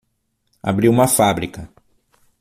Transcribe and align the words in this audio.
Abriu 0.63 0.91
uma 0.91 1.07
fábrica 1.07 1.69